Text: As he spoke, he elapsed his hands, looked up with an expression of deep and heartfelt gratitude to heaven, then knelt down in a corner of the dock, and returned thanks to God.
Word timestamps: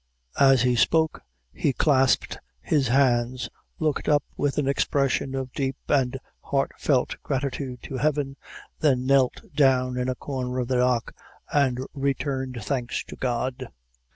As 0.39 0.63
he 0.63 0.75
spoke, 0.75 1.21
he 1.53 1.75
elapsed 1.79 2.39
his 2.59 2.87
hands, 2.87 3.49
looked 3.77 4.09
up 4.09 4.23
with 4.35 4.57
an 4.57 4.67
expression 4.67 5.35
of 5.35 5.53
deep 5.53 5.75
and 5.87 6.17
heartfelt 6.41 7.17
gratitude 7.21 7.83
to 7.83 7.97
heaven, 7.97 8.35
then 8.79 9.05
knelt 9.05 9.43
down 9.55 9.99
in 9.99 10.09
a 10.09 10.15
corner 10.15 10.57
of 10.57 10.69
the 10.69 10.77
dock, 10.77 11.13
and 11.53 11.77
returned 11.93 12.57
thanks 12.63 13.03
to 13.03 13.15
God. 13.15 13.67